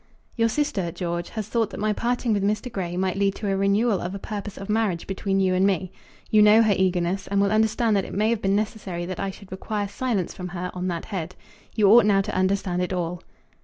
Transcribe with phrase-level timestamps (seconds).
[0.35, 2.71] "Your sister, George, has thought that my parting with Mr.
[2.71, 5.91] Grey might lead to a renewal of a purpose of marriage between you and me.
[6.31, 9.29] You know her eagerness, and will understand that it may have been necessary that I
[9.29, 11.35] should require silence from her on that head.
[11.75, 13.21] You ought now to understand it all."